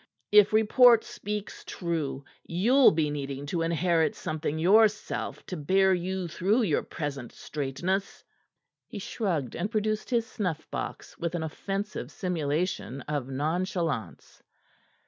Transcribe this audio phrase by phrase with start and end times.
[0.31, 6.63] If report speaks true, you'll be needing to inherit something yourself to bear you through
[6.63, 8.23] your present straitness."
[8.87, 14.41] He shrugged and produced his snuff box with an offensive simulation of nonchalance.